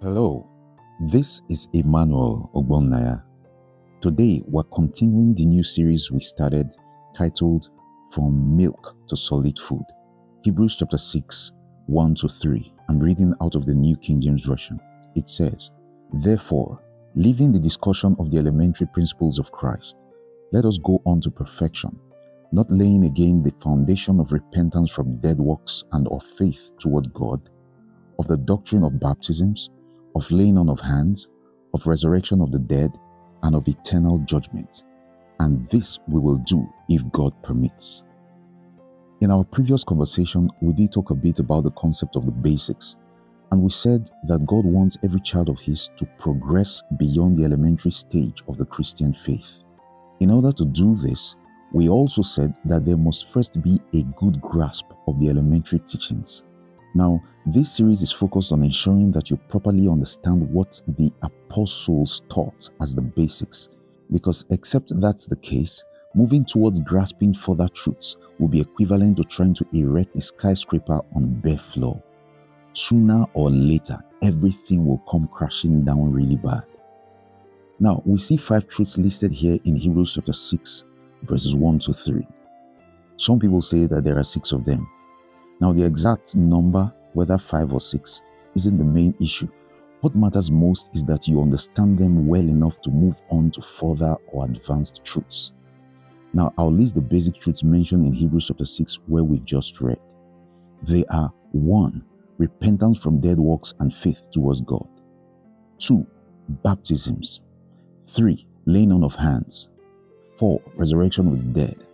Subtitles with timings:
[0.00, 0.46] Hello,
[1.00, 3.20] this is Emmanuel Ogbonnaya.
[4.00, 6.72] Today, we're continuing the new series we started
[7.16, 7.70] titled
[8.12, 9.82] From Milk to Solid Food.
[10.44, 11.50] Hebrews chapter 6,
[11.86, 12.72] 1 to 3.
[12.88, 14.78] I'm reading out of the New King James Version.
[15.16, 15.72] It says,
[16.12, 16.80] Therefore,
[17.16, 19.96] leaving the discussion of the elementary principles of Christ,
[20.52, 21.98] let us go on to perfection,
[22.52, 27.50] not laying again the foundation of repentance from dead works and of faith toward God,
[28.20, 29.70] of the doctrine of baptisms
[30.14, 31.28] of laying on of hands,
[31.74, 32.90] of resurrection of the dead,
[33.42, 34.84] and of eternal judgment.
[35.40, 38.02] And this we will do if God permits.
[39.20, 42.96] In our previous conversation, we did talk a bit about the concept of the basics,
[43.50, 47.90] and we said that God wants every child of His to progress beyond the elementary
[47.90, 49.60] stage of the Christian faith.
[50.20, 51.36] In order to do this,
[51.72, 56.44] we also said that there must first be a good grasp of the elementary teachings.
[56.94, 62.70] Now, this series is focused on ensuring that you properly understand what the apostles taught
[62.80, 63.68] as the basics,
[64.10, 69.54] because except that's the case, moving towards grasping further truths will be equivalent to trying
[69.54, 72.02] to erect a skyscraper on bare floor.
[72.72, 76.64] Sooner or later, everything will come crashing down really bad.
[77.80, 80.84] Now, we see five truths listed here in Hebrews chapter 6,
[81.22, 82.26] verses 1 to 3.
[83.16, 84.88] Some people say that there are six of them,
[85.60, 88.22] now, the exact number, whether five or six,
[88.54, 89.48] isn't the main issue.
[90.00, 94.14] What matters most is that you understand them well enough to move on to further
[94.28, 95.52] or advanced truths.
[96.32, 99.98] Now, I'll list the basic truths mentioned in Hebrews chapter 6, where we've just read.
[100.82, 102.04] They are 1.
[102.38, 104.86] Repentance from dead works and faith towards God.
[105.78, 106.06] 2.
[106.62, 107.40] Baptisms.
[108.06, 108.46] 3.
[108.66, 109.68] Laying on of hands.
[110.36, 110.60] 4.
[110.76, 111.84] Resurrection of the dead.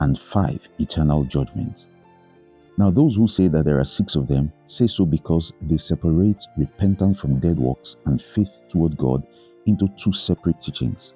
[0.00, 0.68] And 5.
[0.78, 1.86] Eternal judgment.
[2.78, 6.44] Now, those who say that there are six of them say so because they separate
[6.58, 9.26] repentance from dead works and faith toward God
[9.64, 11.14] into two separate teachings.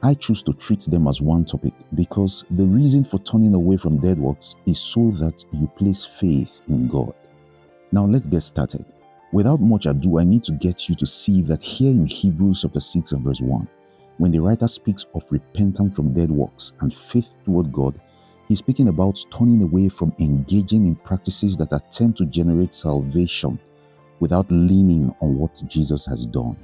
[0.00, 3.98] I choose to treat them as one topic because the reason for turning away from
[3.98, 7.12] dead works is so that you place faith in God.
[7.90, 8.84] Now, let's get started.
[9.32, 12.80] Without much ado, I need to get you to see that here in Hebrews chapter
[12.80, 13.68] 6 and verse 1,
[14.18, 18.00] when the writer speaks of repentance from dead works and faith toward God,
[18.48, 23.58] He's speaking about turning away from engaging in practices that attempt to generate salvation
[24.20, 26.56] without leaning on what Jesus has done.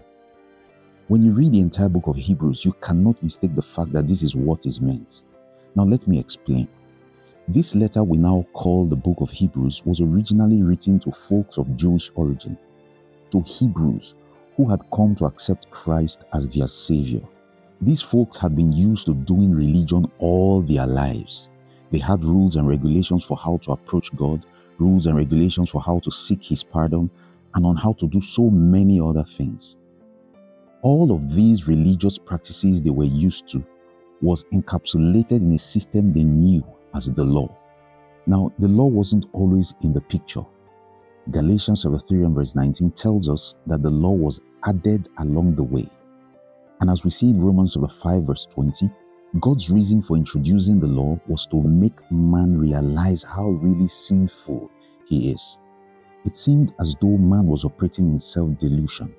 [1.09, 4.23] When you read the entire book of Hebrews, you cannot mistake the fact that this
[4.23, 5.25] is what is meant.
[5.77, 6.69] Now, let me explain.
[7.49, 11.77] This letter we now call the book of Hebrews was originally written to folks of
[11.77, 12.57] Jewish origin,
[13.31, 14.15] to Hebrews
[14.57, 17.21] who had come to accept Christ as their Savior.
[17.83, 21.51] These folks had been used to doing religion all their lives.
[21.91, 24.45] They had rules and regulations for how to approach God,
[24.79, 27.11] rules and regulations for how to seek His pardon,
[27.55, 29.77] and on how to do so many other things.
[30.83, 33.65] All of these religious practices they were used to
[34.21, 36.65] was encapsulated in a system they knew
[36.95, 37.49] as the law.
[38.27, 40.45] Now, the law wasn't always in the picture.
[41.31, 45.63] Galatians chapter 3 and verse 19 tells us that the law was added along the
[45.63, 45.87] way.
[46.81, 48.91] And as we see in Romans chapter 5 verse 20,
[49.41, 54.71] God's reason for introducing the law was to make man realize how really sinful
[55.09, 55.59] he is.
[56.25, 59.15] It seemed as though man was operating in self delusion,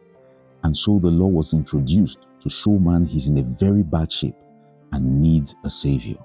[0.64, 4.36] and so the law was introduced to show man he's in a very bad shape
[4.94, 6.18] and needs a savior.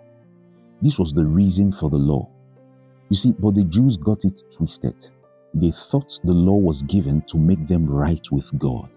[0.80, 2.30] This was the reason for the law.
[3.08, 4.94] You see, but the Jews got it twisted.
[5.52, 8.88] They thought the law was given to make them right with God.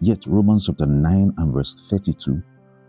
[0.00, 2.42] Yet Romans chapter 9 and verse 32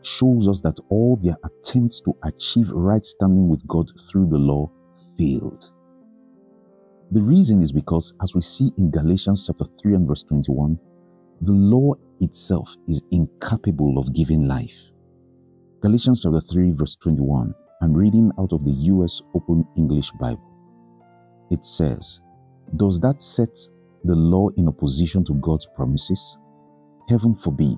[0.06, 4.70] shows us that all their attempts to achieve right standing with God through the law
[5.18, 5.72] failed.
[7.12, 10.80] The reason is because, as we see in Galatians chapter 3 and verse 21,
[11.42, 14.76] the law itself is incapable of giving life.
[15.82, 20.42] Galatians chapter 3, verse 21, I'm reading out of the US Open English Bible.
[21.52, 22.20] It says,
[22.76, 23.56] Does that set
[24.04, 26.38] the law in opposition to God's promises?
[27.10, 27.78] Heaven forbid.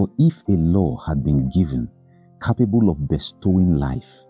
[0.00, 1.86] For if a law had been given
[2.42, 4.24] capable of bestowing life,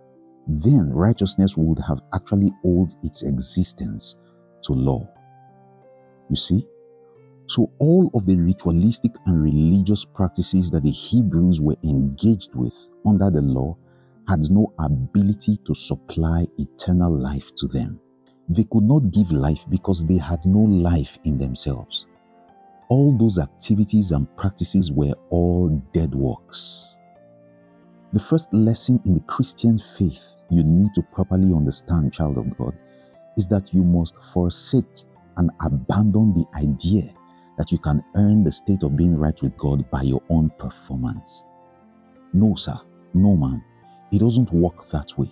[0.49, 4.17] then righteousness would have actually owed its existence
[4.64, 5.08] to law.
[6.28, 6.67] You see?
[7.46, 12.75] So, all of the ritualistic and religious practices that the Hebrews were engaged with
[13.06, 13.76] under the law
[14.26, 18.00] had no ability to supply eternal life to them.
[18.49, 22.06] They could not give life because they had no life in themselves
[22.91, 26.97] all those activities and practices were all dead works.
[28.13, 32.77] The first lesson in the Christian faith you need to properly understand, child of God,
[33.37, 35.05] is that you must forsake
[35.37, 37.15] and abandon the idea
[37.57, 41.45] that you can earn the state of being right with God by your own performance.
[42.33, 42.75] No, sir.
[43.15, 43.63] No, ma'am.
[44.13, 45.31] It doesn't work that way.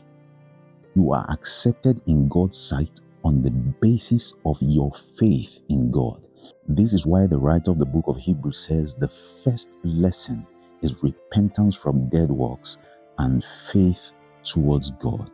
[0.95, 6.28] You are accepted in God's sight on the basis of your faith in God.
[6.69, 10.47] This is why the writer of the book of Hebrews says the first lesson
[10.83, 12.77] is repentance from dead works
[13.19, 13.43] and
[13.73, 14.13] faith
[14.43, 15.31] towards God.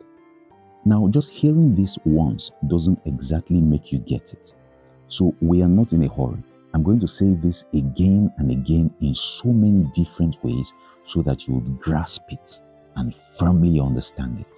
[0.85, 4.53] Now, just hearing this once doesn't exactly make you get it.
[5.09, 6.41] So, we are not in a hurry.
[6.73, 10.73] I'm going to say this again and again in so many different ways
[11.03, 12.61] so that you would grasp it
[12.95, 14.57] and firmly understand it.